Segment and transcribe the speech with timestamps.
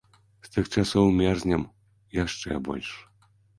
[0.45, 1.67] З тых часоў мерзнем
[2.23, 2.93] яшчэ больш.